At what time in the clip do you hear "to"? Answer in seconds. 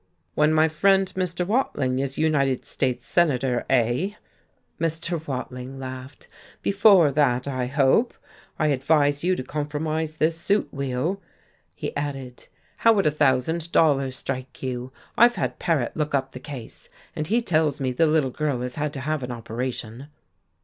9.35-9.43, 18.93-19.01